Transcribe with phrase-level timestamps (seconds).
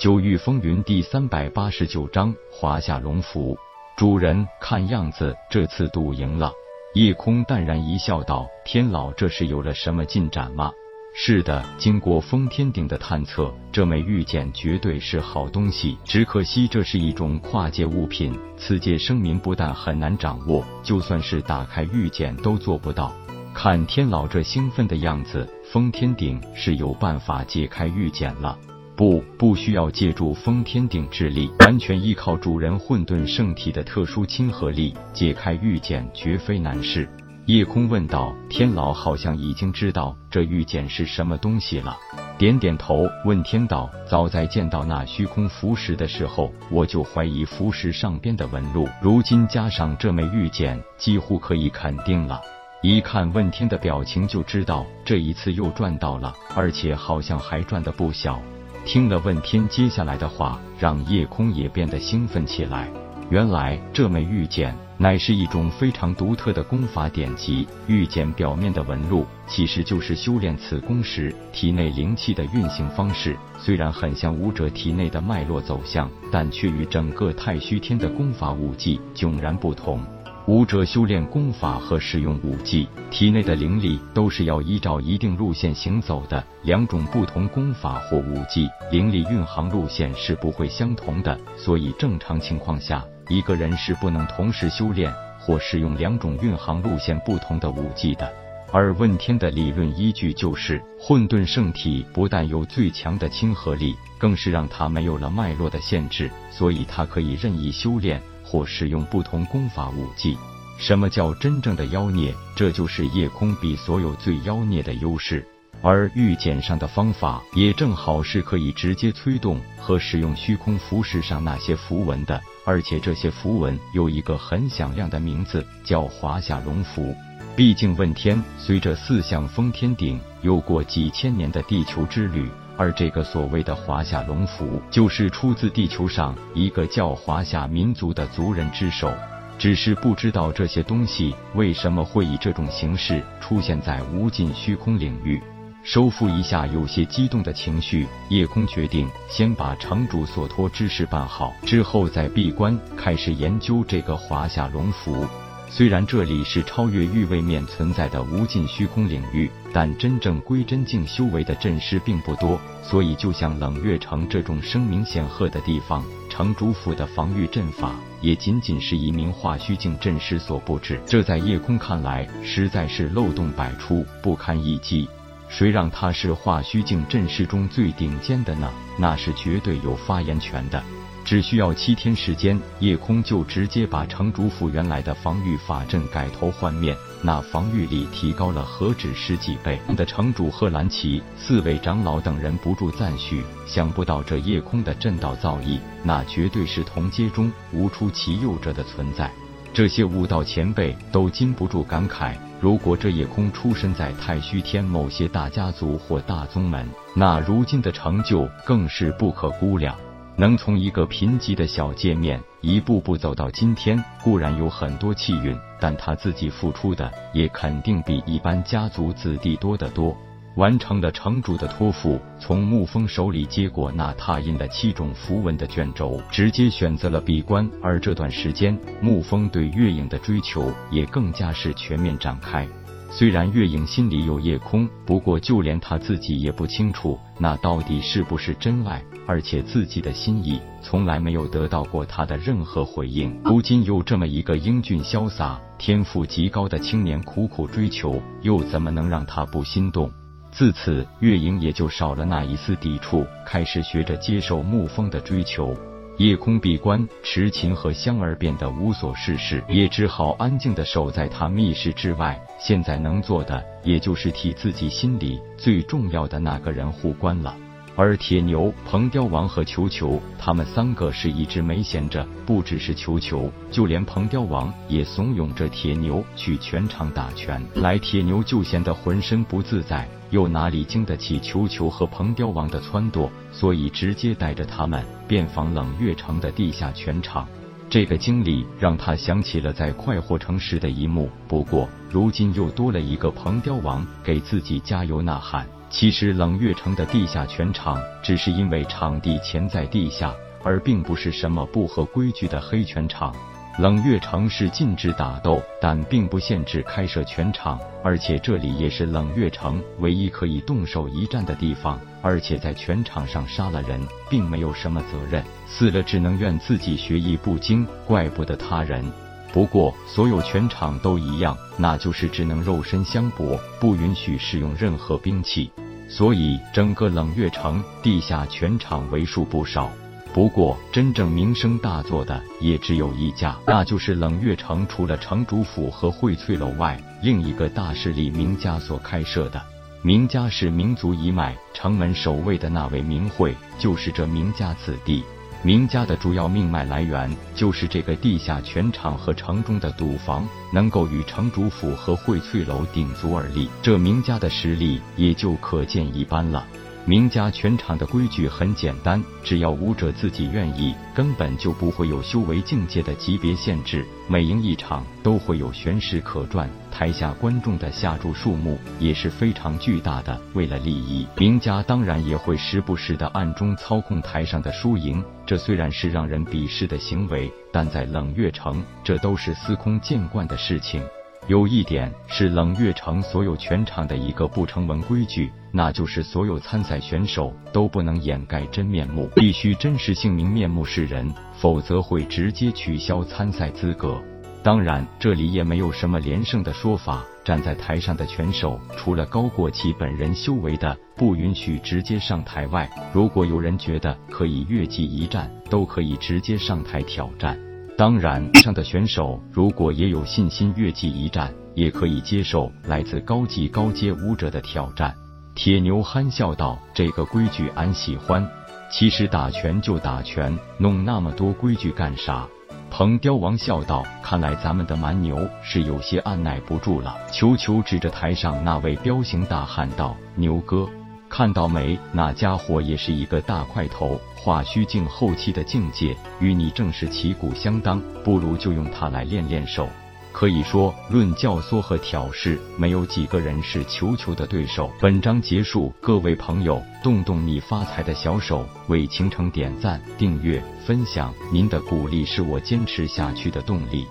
[0.00, 3.54] 九域风云第三百八十九章华夏龙符。
[3.98, 6.50] 主人，看样子这次赌赢了。
[6.94, 10.72] 夜空淡然一笑，道：“天老，这是有了什么进展吗？”
[11.14, 15.98] 是的，经过封天鼎的探测，这枚玉简绝对是好东西。
[16.06, 23.12] 只可惜这是一种跨界物品，此界生民不但很难掌握，就算是打开玉简都做不到。
[23.52, 28.58] 看天老这兴奋的样子，封天鼎是有办法解开玉简了。
[29.00, 37.08] 不，不需要借助封天鼎之力，完全依靠主人混沌圣体的特殊亲和力解开玉简，绝非难事。
[37.46, 41.96] 夜空问道：“天老好像已经知道这玉简是什么东西了。”
[42.36, 52.38] 点点头，问天道：“早在见到那虚空符石的时候，我就怀疑符石上边的纹路，如今加上这枚玉简，几乎可以肯定了。”
[52.84, 58.38] 一看问天的表情，就知道这一次又赚到了，而且好像还赚的不小。
[58.84, 62.90] 听了问天接下来的话，让夜空也变得兴奋起来。
[63.30, 73.36] 原来这枚玉简乃是一种非常独特的功法典籍，玉简表面的纹路其实就是修炼此功时体内灵气的运行方式。
[73.56, 80.04] 虽然很像武者体内的脉络走向，但却与整个太虚天的功法武技迥然不同。
[80.50, 86.44] 武者修炼功法和使用武技，体内的灵力都是要依照一定路线行走的。
[86.64, 91.38] 两种不同功法或武技，灵力运行路线是不会相同的。
[91.56, 98.28] 所以正常情况下，一个人是不能同时修炼或使用两种运行路线不同的武技的。
[98.72, 108.20] 而问天的理论依据就是混沌圣体不但有最强的亲和力，更是让他没有了脉络的限制，所以他可以任意修炼。
[108.50, 110.36] 或使用不同功法武技，
[110.76, 112.34] 什么叫真正的妖孽？
[112.56, 115.46] 这就是夜空比所有最妖孽的优势。
[115.82, 122.40] 而玉简上的方法，也正好是可以直接催动和使用虚空符石上那些符文的。
[122.64, 127.14] 而且这些符文有一个很响亮的名字，叫华夏龙符。
[127.54, 132.50] 毕竟问天随着四象封天鼎有过几千年的地球之旅。
[132.80, 139.12] 而这个所谓的华夏龙符，就是出自地球上一个叫华夏民族的族人之手。
[139.58, 145.38] 只是不知道这些东西为什么会以这种形式出现在无尽虚空领域。
[145.82, 155.26] 收复一下有些激动的情绪，夜空决定先把城主所托之事办好，之后再闭关开始研究这个华夏龙符。
[155.72, 171.00] 虽然这里是超越域位面存在的无尽虚空领域，但真正归真境修为的阵师并不多，所以就像冷月城这种声名显赫的地方，城主府的防御阵法也仅仅是一名化虚境阵师所布置。
[171.06, 175.08] 这在夜空看来，实在是漏洞百出，不堪一击。
[175.48, 178.68] 谁让他是化虚境阵师中最顶尖的呢？
[178.98, 180.82] 那是绝对有发言权的。
[181.24, 189.78] 只需要七天时间，夜空就直接把城主府原来的防御法阵改头换面，那防御力提高了何止十几倍。
[189.96, 199.30] 的城主贺兰奇、四位长老等人不住赞许，想不到这夜空的阵道造诣，那绝对是同阶中无出其右者的存在。
[199.72, 209.96] 这些武道前辈都禁不住感慨：如果这夜空出身在太虚天某些大家族或大宗门，那如今的成就更是不可估量。
[210.40, 220.16] 能从一个贫瘠的小界面一步步走到今天，固然有很多气运，但他自己付出的也肯定比一般家族子弟多得多。
[220.56, 227.70] 完成了城主的托付，从沐风手里接过那拓印的七种符文的卷轴，直接选择了闭关。
[227.82, 232.66] 而这段时间，沐风对月影的追求也更加是全面展开。
[233.12, 243.36] 虽然月影心里有夜空，不过就连他自己也不清楚那到底是不是真爱，而且自己的心意从来没有得到过他的任何回应。
[243.44, 250.08] 如今有这么一个英俊潇洒、天赋极高的青年苦苦追求，又怎么能让他不心动？
[250.52, 255.76] 自此，月影也就少了那一丝抵触，开始学着接受沐风的追求。
[256.20, 262.38] 夜空闭关，池琴和香儿变得无所事事，也只好安静的守在他密室之外。
[262.58, 267.56] 现在能做的，也就是替自己心里最重要的那个人护关了。
[267.96, 272.26] 而铁牛、鹏雕王和球球，他们三个是一直没闲着。
[272.46, 277.62] 不只是球球，就连鹏雕王也怂恿着铁牛去全场打拳。
[277.74, 280.08] 来，铁牛就闲得浑身不自在。
[280.30, 283.28] 又哪里经得起球球和鹏雕王的撺掇？
[283.52, 287.46] 所以直接带着他们遍访冷月城的地下拳场。
[287.88, 291.28] 这个经历让他想起了在快活城时的一幕。
[291.48, 300.32] 不过如今又多了一个鹏雕王给自己加油呐喊，其实冷月城的地下拳场只是因为场地潜在地下，
[300.62, 303.34] 而并不是什么不合规矩的黑拳场。
[303.78, 311.98] 冷月城是禁止打斗，但并不限制开设拳场，而且这里也是冷月城唯一可以动手一战的地方。
[312.22, 319.04] 而且在拳场上杀了人，并没有什么责任，死了只能怨自己学艺不精，怪不得他人。
[319.52, 325.70] 不过，所有全场都一样，那就是只能肉身相搏，不允许使用任何兵器。
[326.08, 329.90] 所以，整个冷月城地下全场为数不少。
[330.32, 339.60] 不过，真正名声大作的也只有一家，那就是冷月城除了城主府和荟翠楼外，另一个大势力名家所开设的。
[340.02, 345.24] 名家是名族一脉，城门守卫的那位名讳就是这名家子弟。
[345.62, 356.66] 名家的主要命脉来源就是这个地下拳场和城中的赌房，能够与城主府和荟萃楼鼎足而立，这名家的实力也就可见一斑了。
[357.10, 364.06] 名家全场的规矩很简单，只要武者自己愿意，根本就不会有修为境界的级别限制。
[364.28, 370.40] 每赢一场都会有玄石可赚，台下观众的下注数目也是非常巨大的。
[370.54, 375.20] 为了利益，名家当然也会时不时的暗中操控台上的输赢。
[375.44, 381.02] 这虽然是让人鄙视的行为，但在冷月城，这都是司空见惯的事情。
[381.50, 394.22] 有一点是冷月城所有全场的一个不成文规矩，那就是所有参赛选手都不能掩盖真面目，必须真实姓名面目示人，否则会直接取消参赛资格。
[394.62, 397.24] 当然，这里也没有什么连胜的说法。
[397.42, 402.88] 站在台上的拳手，除了高过其本人修为的，不允许直接上台外。
[403.12, 407.58] 如果有人觉得可以越级一战，都可以直接上台挑战。
[408.00, 415.14] 当然，上的选手如果也有信心越级一战，也可以接受来自高级高阶武者的挑战。
[415.54, 418.48] 铁牛憨笑道：“这个规矩俺喜欢。
[418.90, 422.48] 其实打拳就打拳，弄那么多规矩干啥？”
[422.88, 430.88] 鹏雕王笑道：“看来咱们的蛮牛是有些按耐不住了。”球球指着台上那位彪形大汉道：“牛哥。”
[431.30, 431.96] 看到没？
[432.12, 439.88] 那家伙也是一个大块头，化虚境后期的境界，与你正是旗鼓相当，不如就用他来练练手。
[440.32, 444.90] 可以说，论教唆和挑事，没有几个人是球球的对手。
[445.00, 454.06] 本章结束，各位朋友，动动你发财的小手，为倾城点赞、订阅、分享，您的鼓励是我坚持下去的动力。